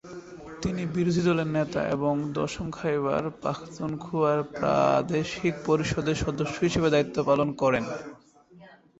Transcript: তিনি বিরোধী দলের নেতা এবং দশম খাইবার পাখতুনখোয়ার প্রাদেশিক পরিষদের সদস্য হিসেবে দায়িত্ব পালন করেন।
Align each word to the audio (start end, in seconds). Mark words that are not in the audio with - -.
তিনি 0.61 0.81
বিরোধী 0.95 1.21
দলের 1.21 1.49
নেতা 1.49 1.81
এবং 1.87 2.13
দশম 2.33 2.67
খাইবার 2.71 3.23
পাখতুনখোয়ার 3.43 4.39
প্রাদেশিক 4.51 5.53
পরিষদের 5.65 6.17
সদস্য 6.23 6.55
হিসেবে 6.59 6.89
দায়িত্ব 6.89 7.17
পালন 7.23 7.49
করেন। 7.53 7.83